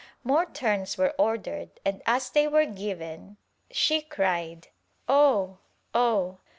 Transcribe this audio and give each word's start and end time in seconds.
More 0.23 0.47
turns 0.47 0.97
were 0.97 1.13
ordered 1.19 1.79
and 1.85 2.01
as 2.07 2.31
they 2.31 2.47
were 2.47 2.65
given 2.65 3.37
she 3.69 4.01
cried 4.01 4.69
"Oh! 5.07 5.59
Oh! 5.93 6.39